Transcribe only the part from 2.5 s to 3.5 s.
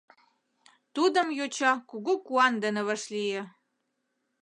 дене вашлие: